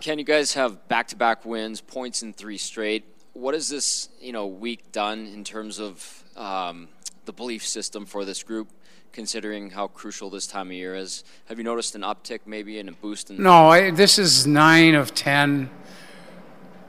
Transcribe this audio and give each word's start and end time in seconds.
Ken, 0.00 0.18
you 0.18 0.24
guys 0.24 0.54
have 0.54 0.86
back-to-back 0.88 1.44
wins, 1.44 1.80
points 1.80 2.22
in 2.22 2.32
three 2.32 2.58
straight. 2.58 3.04
What 3.32 3.54
has 3.54 3.68
this, 3.68 4.08
you 4.20 4.32
know, 4.32 4.46
week 4.46 4.92
done 4.92 5.26
in 5.26 5.42
terms 5.42 5.80
of 5.80 6.22
um, 6.36 6.88
the 7.24 7.32
belief 7.32 7.66
system 7.66 8.06
for 8.06 8.24
this 8.24 8.42
group, 8.42 8.68
considering 9.12 9.70
how 9.70 9.88
crucial 9.88 10.30
this 10.30 10.46
time 10.46 10.68
of 10.68 10.74
year 10.74 10.94
is? 10.94 11.24
Have 11.46 11.58
you 11.58 11.64
noticed 11.64 11.94
an 11.94 12.02
uptick, 12.02 12.40
maybe, 12.46 12.78
and 12.78 12.88
a 12.88 12.92
boost? 12.92 13.30
In 13.30 13.42
No, 13.42 13.68
I, 13.68 13.90
this 13.90 14.18
is 14.18 14.46
nine 14.46 14.94
of 14.94 15.14
ten, 15.14 15.70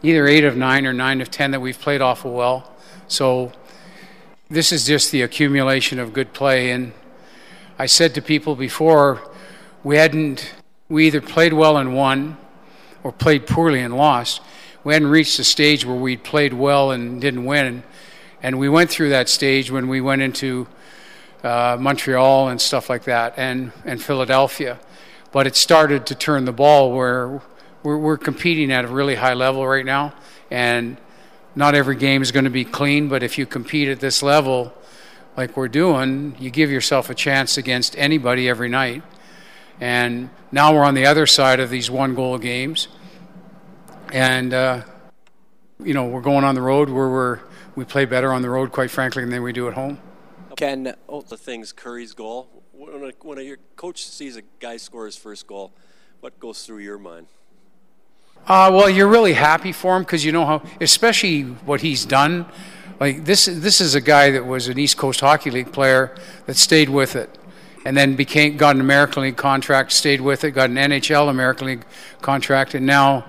either 0.03 0.27
eight 0.27 0.43
of 0.43 0.57
nine 0.57 0.85
or 0.85 0.93
nine 0.93 1.21
of 1.21 1.31
ten 1.31 1.51
that 1.51 1.59
we've 1.59 1.79
played 1.79 2.01
awful 2.01 2.33
well. 2.33 2.75
So 3.07 3.51
this 4.49 4.71
is 4.71 4.85
just 4.85 5.11
the 5.11 5.21
accumulation 5.21 5.97
of 5.99 6.13
good 6.13 6.33
play. 6.33 6.71
And 6.71 6.93
I 7.79 7.85
said 7.85 8.13
to 8.15 8.21
people 8.21 8.55
before, 8.55 9.21
we 9.83 9.97
hadn't, 9.97 10.53
we 10.89 11.07
either 11.07 11.21
played 11.21 11.53
well 11.53 11.77
and 11.77 11.95
won, 11.95 12.37
or 13.07 13.13
played 13.13 13.47
poorly 13.47 13.79
and 13.79 13.95
lost. 13.95 14.41
We 14.83 14.91
hadn't 14.91 15.07
reached 15.07 15.37
the 15.37 15.45
stage 15.45 15.85
where 15.85 15.95
we'd 15.95 16.25
played 16.25 16.51
well 16.51 16.91
and 16.91 17.21
didn't 17.21 17.45
win. 17.45 17.83
And 18.43 18.59
we 18.59 18.67
went 18.67 18.89
through 18.89 19.11
that 19.11 19.29
stage 19.29 19.71
when 19.71 19.87
we 19.87 20.01
went 20.01 20.21
into 20.21 20.67
uh, 21.41 21.77
Montreal 21.79 22.49
and 22.49 22.59
stuff 22.59 22.89
like 22.89 23.05
that, 23.05 23.35
and, 23.37 23.71
and 23.85 24.03
Philadelphia. 24.03 24.77
But 25.31 25.47
it 25.47 25.55
started 25.55 26.05
to 26.07 26.15
turn 26.15 26.43
the 26.43 26.51
ball 26.51 26.91
where 26.91 27.41
we're, 27.81 27.97
we're 27.97 28.17
competing 28.17 28.73
at 28.73 28.83
a 28.83 28.89
really 28.89 29.15
high 29.15 29.35
level 29.35 29.65
right 29.65 29.85
now. 29.85 30.13
And 30.51 30.97
not 31.55 31.73
every 31.73 31.95
game 31.95 32.21
is 32.21 32.33
going 32.33 32.43
to 32.43 32.51
be 32.51 32.65
clean, 32.65 33.07
but 33.07 33.23
if 33.23 33.37
you 33.37 33.45
compete 33.45 33.87
at 33.87 34.01
this 34.01 34.21
level, 34.21 34.73
like 35.37 35.55
we're 35.55 35.69
doing, 35.69 36.35
you 36.39 36.49
give 36.49 36.69
yourself 36.69 37.09
a 37.09 37.15
chance 37.15 37.57
against 37.57 37.97
anybody 37.97 38.49
every 38.49 38.67
night. 38.67 39.01
And 39.79 40.29
now 40.51 40.73
we're 40.73 40.83
on 40.83 40.93
the 40.93 41.05
other 41.05 41.25
side 41.25 41.61
of 41.61 41.69
these 41.69 41.89
one 41.89 42.15
goal 42.15 42.37
games. 42.37 42.89
And, 44.13 44.53
uh, 44.53 44.81
you 45.83 45.93
know, 45.93 46.05
we're 46.05 46.21
going 46.21 46.43
on 46.43 46.55
the 46.55 46.61
road 46.61 46.89
where 46.89 47.09
we're, 47.09 47.39
we 47.75 47.85
play 47.85 48.05
better 48.05 48.31
on 48.31 48.41
the 48.41 48.49
road, 48.49 48.71
quite 48.71 48.91
frankly, 48.91 49.25
than 49.25 49.43
we 49.43 49.53
do 49.53 49.67
at 49.67 49.73
home. 49.73 49.99
Ken, 50.55 50.95
oh, 51.07 51.21
the 51.21 51.37
things, 51.37 51.71
Currie's 51.71 52.13
goal. 52.13 52.49
When, 52.73 53.03
a, 53.03 53.11
when 53.21 53.37
a, 53.37 53.41
your 53.41 53.57
coach 53.75 54.05
sees 54.05 54.37
a 54.37 54.41
guy 54.59 54.77
score 54.77 55.05
his 55.05 55.17
first 55.17 55.45
goal, 55.45 55.71
what 56.19 56.39
goes 56.39 56.65
through 56.65 56.79
your 56.79 56.97
mind? 56.97 57.27
Uh, 58.47 58.71
well, 58.73 58.89
you're 58.89 59.07
really 59.07 59.33
happy 59.33 59.71
for 59.71 59.97
him 59.97 60.03
because 60.03 60.23
you 60.23 60.31
know 60.31 60.45
how, 60.45 60.63
especially 60.79 61.43
what 61.43 61.81
he's 61.81 62.05
done. 62.05 62.45
Like 62.99 63.25
this, 63.25 63.45
this 63.45 63.81
is 63.81 63.93
a 63.93 64.01
guy 64.01 64.31
that 64.31 64.45
was 64.45 64.67
an 64.67 64.79
East 64.79 64.97
Coast 64.97 65.19
Hockey 65.19 65.51
League 65.51 65.71
player 65.71 66.15
that 66.45 66.55
stayed 66.55 66.89
with 66.89 67.15
it, 67.15 67.29
and 67.85 67.95
then 67.95 68.15
became 68.15 68.57
got 68.57 68.75
an 68.75 68.81
American 68.81 69.23
League 69.23 69.37
contract, 69.37 69.91
stayed 69.91 70.21
with 70.21 70.43
it, 70.43 70.51
got 70.51 70.69
an 70.69 70.77
NHL 70.77 71.29
American 71.29 71.67
League 71.67 71.85
contract, 72.21 72.73
and 72.73 72.85
now 72.85 73.25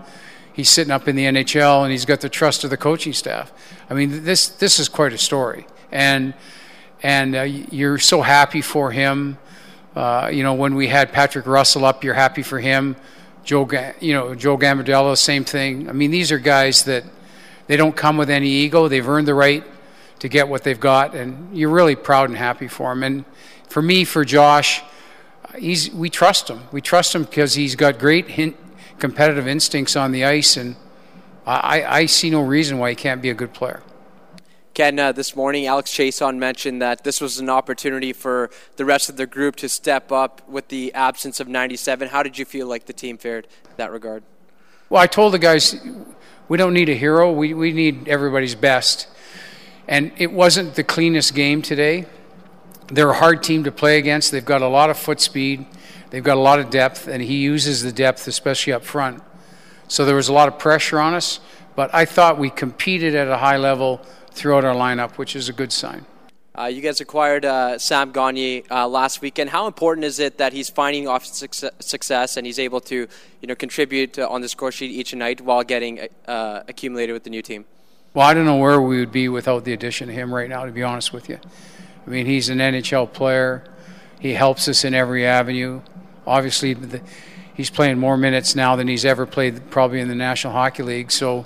he's 0.59 0.69
sitting 0.69 0.91
up 0.91 1.06
in 1.06 1.14
the 1.14 1.25
NHL 1.25 1.84
and 1.84 1.92
he's 1.92 2.05
got 2.05 2.20
the 2.20 2.28
trust 2.28 2.64
of 2.64 2.70
the 2.70 2.77
coaching 2.77 3.12
staff. 3.12 3.53
I 3.89 3.95
mean, 3.95 4.25
this 4.25 4.48
this 4.48 4.81
is 4.81 4.89
quite 4.89 5.12
a 5.12 5.19
story, 5.19 5.67
and 5.92 6.34
and 7.00 7.37
uh, 7.37 7.43
you're 7.43 7.99
so 7.99 8.22
happy 8.22 8.60
for 8.60 8.91
him. 8.91 9.38
Uh, 9.94 10.31
you 10.33 10.43
know, 10.43 10.55
when 10.55 10.75
we 10.75 10.88
had 10.88 11.12
Patrick 11.12 11.47
Russell 11.47 11.84
up, 11.84 12.03
you're 12.03 12.15
happy 12.15 12.43
for 12.43 12.59
him. 12.59 12.97
Joe, 13.44 13.69
you 14.00 14.12
know, 14.12 14.34
Joe 14.34 14.59
Gambardella, 14.59 15.16
same 15.16 15.44
thing. 15.44 15.88
I 15.88 15.93
mean, 15.93 16.10
these 16.10 16.33
are 16.33 16.41
guys 16.41 16.84
that 16.84 17.04
they 17.69 17.77
don't 17.77 17.94
come 17.94 18.16
with 18.16 18.28
any 18.28 18.49
ego. 18.49 18.88
They've 18.88 19.09
earned 19.09 19.28
the 19.28 19.34
right 19.34 19.65
to 20.19 20.28
get 20.28 20.49
what 20.49 20.65
they've 20.65 20.81
got, 20.81 21.15
and 21.15 21.56
you're 21.56 21.71
really 21.71 21.94
proud 21.94 22.31
and 22.31 22.37
happy 22.37 22.66
for 22.66 22.93
them. 22.93 23.04
And 23.04 23.25
for 23.69 23.81
me, 23.81 24.04
for 24.04 24.25
Josh, 24.25 24.83
he's 25.56 25.88
we 25.93 26.10
trust 26.10 26.50
him. 26.50 26.62
We 26.72 26.81
trust 26.81 27.15
him 27.15 27.22
because 27.22 27.54
he's 27.54 27.77
got 27.77 28.00
great 28.00 28.28
hint, 28.28 28.56
competitive 28.98 29.47
instincts 29.47 29.97
on 29.97 30.12
the 30.12 30.25
ice, 30.25 30.56
and 30.56 30.76
I, 31.47 31.84
I 31.84 32.06
see 32.06 32.31
no 32.31 32.42
reason 32.42 32.78
why 32.78 32.91
he 32.91 32.97
can't 32.97 33.22
be 33.22 33.31
a 33.31 33.34
good 33.34 33.53
player. 33.53 33.82
Ken, 34.75 34.98
uh, 34.98 35.10
this 35.10 35.34
morning, 35.34 35.66
Alex 35.66 35.91
Chiasson 35.91 36.36
mentioned 36.36 36.81
that 36.82 37.03
this 37.03 37.20
was 37.20 37.41
an 37.41 37.50
opportunity 37.50 38.12
for 38.12 38.48
the 38.76 38.84
rest 38.84 39.09
of 39.09 39.16
the 39.16 39.26
group 39.26 39.56
to 39.56 39.69
step 39.69 40.12
up 40.12 40.48
with 40.48 40.69
the 40.69 40.94
absence 40.94 41.41
of 41.41 41.48
97. 41.48 42.09
How 42.09 42.22
did 42.22 42.38
you 42.38 42.44
feel 42.44 42.69
like 42.69 42.86
the 42.86 42.92
team 42.92 43.19
fared 43.19 43.48
in 43.64 43.70
that 43.76 43.91
regard? 43.91 44.22
Well, 44.88 45.03
I 45.03 45.09
told 45.09 45.34
the 45.34 45.38
guys 45.38 45.75
we 46.48 46.59
don't 46.59 46.75
need 46.75 46.88
a 46.88 46.94
hero. 46.94 47.32
We, 47.32 47.54
we 47.54 47.72
need 47.72 48.09
everybody's 48.09 48.54
best. 48.54 49.09
And 49.88 50.12
it 50.16 50.32
wasn't 50.32 50.75
the 50.76 50.84
cleanest 50.84 51.34
game 51.34 51.60
today. 51.60 52.06
They're 52.88 53.10
a 53.10 53.15
hard 53.15 53.43
team 53.43 53.65
to 53.65 53.72
play 53.72 53.99
against. 53.99 54.32
They've 54.32 54.44
got 54.44 54.62
a 54.62 54.69
lot 54.69 54.91
of 54.91 54.99
foot 54.99 55.21
speed, 55.21 55.66
they've 56.10 56.25
got 56.25 56.37
a 56.37 56.41
lot 56.41 56.59
of 56.59 56.71
depth, 56.71 57.06
and 57.06 57.22
he 57.22 57.37
uses 57.37 57.82
the 57.82 57.93
depth, 57.93 58.26
especially 58.26 58.72
up 58.72 58.82
front. 58.82 59.22
So 59.88 60.04
there 60.04 60.16
was 60.16 60.28
a 60.28 60.32
lot 60.32 60.49
of 60.49 60.59
pressure 60.59 60.98
on 60.98 61.15
us, 61.15 61.41
but 61.77 61.94
I 61.94 62.04
thought 62.04 62.38
we 62.38 62.50
competed 62.50 63.15
at 63.15 63.28
a 63.28 63.38
high 63.38 63.56
level 63.56 64.00
throughout 64.31 64.65
our 64.65 64.75
lineup, 64.75 65.19
which 65.19 65.37
is 65.37 65.48
a 65.48 65.53
good 65.53 65.72
sign. 65.72 66.04
Uh, 66.59 66.65
you 66.65 66.81
guys 66.81 67.00
acquired 67.00 67.44
uh, 67.44 67.78
Sam 67.78 68.10
Gagner 68.10 68.62
uh, 68.69 68.88
last 68.88 69.22
weekend. 69.22 69.48
How 69.50 69.69
important 69.69 70.04
is 70.04 70.19
it 70.19 70.38
that 70.38 70.53
he's 70.53 70.69
finding 70.69 71.06
off 71.06 71.25
success, 71.25 71.71
success 71.78 72.37
and 72.37 72.44
he's 72.44 72.59
able 72.59 72.81
to, 72.81 73.06
you 73.41 73.47
know, 73.47 73.54
contribute 73.54 74.19
on 74.19 74.41
the 74.41 74.48
score 74.48 74.72
sheet 74.72 74.91
each 74.91 75.15
night 75.15 75.41
while 75.41 75.62
getting 75.62 76.09
uh, 76.27 76.62
accumulated 76.66 77.12
with 77.12 77.22
the 77.22 77.31
new 77.31 77.43
team? 77.43 77.65
Well, 78.12 78.27
I 78.27 78.34
don't 78.34 78.44
know 78.44 78.56
where 78.56 78.81
we 78.81 78.98
would 78.98 79.12
be 79.12 79.28
without 79.28 79.65
the 79.65 79.72
addition 79.72 80.09
of 80.09 80.16
him 80.16 80.34
right 80.34 80.48
now. 80.48 80.65
To 80.65 80.72
be 80.72 80.82
honest 80.82 81.12
with 81.12 81.28
you, 81.28 81.38
I 82.09 82.11
mean 82.11 82.25
he's 82.25 82.49
an 82.49 82.57
NHL 82.57 83.13
player. 83.13 83.63
He 84.19 84.33
helps 84.33 84.67
us 84.67 84.83
in 84.83 84.95
every 84.95 85.27
avenue. 85.27 85.83
Obviously, 86.27 86.73
the, 86.73 87.03
he's 87.53 87.69
playing 87.69 87.99
more 87.99 88.17
minutes 88.17 88.57
now 88.57 88.77
than 88.77 88.89
he's 88.89 89.05
ever 89.05 89.27
played, 89.27 89.71
probably 89.71 90.01
in 90.01 90.09
the 90.09 90.15
National 90.15 90.55
Hockey 90.55 90.83
League. 90.83 91.11
So 91.13 91.45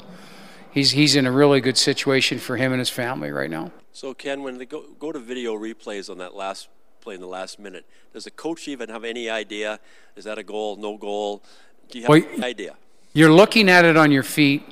he's 0.71 0.93
he's 0.93 1.17
in 1.17 1.27
a 1.27 1.33
really 1.33 1.61
good 1.61 1.77
situation 1.77 2.39
for 2.39 2.57
him 2.57 2.71
and 2.73 2.79
his 2.79 2.91
family 2.91 3.33
right 3.33 3.51
now. 3.51 3.73
So, 3.93 4.15
Ken, 4.15 4.45
when 4.45 4.59
they 4.59 4.65
go, 4.65 4.85
go 5.01 5.11
to 5.11 5.19
video 5.19 5.57
replays 5.57 6.09
on 6.09 6.19
that 6.19 6.33
last 6.33 6.69
play 7.01 7.17
in 7.17 7.21
the 7.21 7.27
last 7.27 7.59
minute, 7.59 7.85
does 8.13 8.23
the 8.23 8.31
coach 8.31 8.69
even 8.69 8.89
have 8.89 9.03
any 9.03 9.29
idea? 9.29 9.81
Is 10.15 10.23
that 10.25 10.39
a 10.39 10.45
goal, 10.45 10.77
no 10.77 10.97
goal? 10.97 11.43
Do 11.91 11.99
you 11.99 12.05
have 12.05 12.09
Well, 12.09 12.23
any 12.35 12.45
idea? 12.45 12.77
You're 13.15 13.33
looking 13.33 13.69
at 13.69 13.85
it 13.85 13.97
on 13.97 14.13
your 14.13 14.23
feet, 14.23 14.63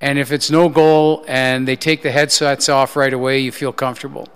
and 0.00 0.18
if 0.18 0.32
it's 0.32 0.50
no 0.50 0.68
goal 0.68 1.24
and 1.28 1.68
they 1.68 1.76
take 1.76 2.02
the 2.02 2.10
headsets 2.10 2.68
off 2.68 2.96
right 2.96 3.12
away, 3.12 3.38
you 3.38 3.52
feel 3.52 3.72
comfortable. 3.72 4.28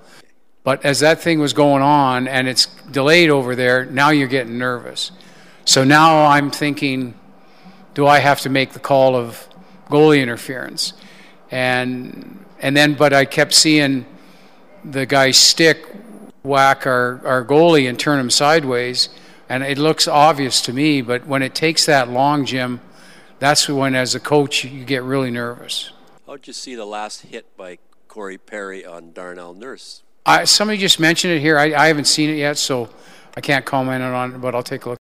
But 0.67 0.85
as 0.85 0.99
that 0.99 1.21
thing 1.21 1.39
was 1.39 1.53
going 1.53 1.85
on 1.85 2.27
and 2.27 2.49
it's 2.49 2.67
delayed 2.91 3.31
over 3.31 3.55
there, 3.55 3.85
now 3.85 4.11
you're 4.11 4.27
getting 4.27 4.59
nervous. 4.59 5.13
So 5.65 5.85
now 5.85 6.27
I'm 6.27 6.51
thinking, 6.51 7.15
do 7.95 8.05
I 8.05 8.19
have 8.19 8.41
to 8.41 8.49
make 8.51 8.73
the 8.73 8.81
call 8.81 9.15
of 9.15 9.47
goalie 9.89 10.21
interference? 10.21 10.93
And 11.53 12.45
and 12.59 12.77
then, 12.77 12.95
but 12.95 13.13
I 13.13 13.27
kept 13.27 13.55
seeing 13.55 14.07
the 14.85 15.07
guy 15.07 15.31
stick 15.31 15.87
whack 16.43 16.85
our, 16.85 17.25
our 17.25 17.45
goalie 17.45 17.89
and 17.89 17.97
turn 17.97 18.19
him 18.19 18.29
sideways, 18.29 19.09
and 19.49 19.63
it 19.63 19.79
looks 19.79 20.09
obvious 20.09 20.61
to 20.63 20.73
me. 20.73 21.01
But 21.01 21.29
when 21.29 21.43
it 21.43 21.55
takes 21.55 21.87
that 21.87 22.11
long, 22.11 22.45
Jim, 22.45 22.81
that's 23.39 23.69
when, 23.69 23.95
as 23.95 24.17
a 24.17 24.21
coach, 24.21 24.65
you 24.65 24.85
get 24.85 25.05
really 25.05 25.31
nervous. 25.31 25.93
How'd 26.27 26.49
you 26.49 26.53
see 26.53 26.75
the 26.75 26.85
last 26.85 27.21
hit 27.21 27.57
by 27.57 27.79
Corey 28.09 28.39
Perry 28.39 28.85
on 28.85 29.13
Darnell 29.13 29.55
Nurse? 29.55 30.03
I, 30.27 30.45
somebody 30.45 30.79
just 30.79 30.99
mentioned 30.99 31.33
it 31.33 31.41
here. 31.41 31.57
I, 31.57 31.73
I 31.73 31.87
haven't 31.87 32.07
seen 32.07 32.31
it 32.31 32.37
yet, 32.37 32.59
so 32.59 32.91
I 33.37 33.41
can't 33.41 33.65
comment 33.65 34.03
on 34.03 34.35
it, 34.35 34.39
but 34.39 34.55
I'll 34.57 34.63
take 34.63 34.85
a 34.85 34.91
look. 34.91 34.99